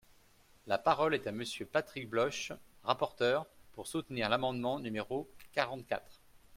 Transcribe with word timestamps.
La 0.65 0.79
parole 0.79 1.13
est 1.13 1.27
à 1.27 1.31
Monsieur 1.31 1.67
Patrick 1.67 2.09
Bloche, 2.09 2.53
rapporteur, 2.83 3.45
pour 3.73 3.85
soutenir 3.85 4.29
l’amendement 4.29 4.79
numéro 4.79 5.29
quarante-quatre. 5.53 6.19